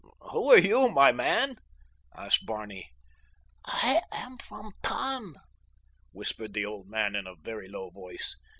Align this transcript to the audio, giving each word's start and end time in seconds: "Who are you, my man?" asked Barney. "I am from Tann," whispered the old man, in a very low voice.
"Who 0.31 0.51
are 0.51 0.57
you, 0.57 0.89
my 0.89 1.11
man?" 1.11 1.57
asked 2.17 2.47
Barney. 2.47 2.89
"I 3.65 4.01
am 4.11 4.39
from 4.39 4.71
Tann," 4.81 5.35
whispered 6.11 6.55
the 6.55 6.65
old 6.65 6.87
man, 6.89 7.15
in 7.15 7.27
a 7.27 7.35
very 7.35 7.67
low 7.69 7.91
voice. 7.91 8.35